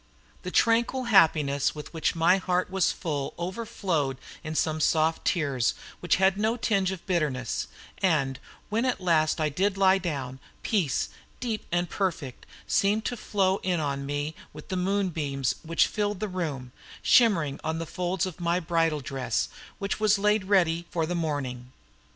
The 0.41 0.49
tranquil 0.49 1.03
happiness 1.03 1.75
with 1.75 1.93
which 1.93 2.15
my 2.15 2.37
heart 2.37 2.71
was 2.71 2.91
full 2.91 3.35
overflowed 3.37 4.17
in 4.43 4.55
some 4.55 4.81
soft 4.81 5.23
tears 5.23 5.75
which 5.99 6.15
had 6.15 6.37
no 6.37 6.57
tinge 6.57 6.89
of 6.89 7.05
bitterness, 7.05 7.67
and 8.01 8.39
when 8.71 8.83
at 8.83 8.99
last 8.99 9.39
I 9.39 9.49
did 9.49 9.77
lie 9.77 9.99
down, 9.99 10.39
peace, 10.63 11.09
deep 11.39 11.67
and 11.71 11.87
perfect, 11.87 12.47
still 12.65 12.65
seemed 12.81 13.05
to 13.05 13.15
flow 13.15 13.57
in 13.57 13.79
on 13.79 14.07
me 14.07 14.33
with 14.53 14.69
the 14.69 14.75
moonbeams 14.75 15.53
which 15.61 15.85
filled 15.85 16.19
the 16.19 16.27
room, 16.27 16.71
shimmering 17.03 17.59
on 17.63 17.77
the 17.77 17.85
folds 17.85 18.25
of 18.25 18.39
my 18.39 18.59
bridal 18.59 19.01
dress, 19.01 19.49
which 19.77 19.99
was 19.99 20.17
laid 20.17 20.45
ready 20.45 20.87
for 20.89 21.05
the 21.05 21.13
morning. 21.13 21.71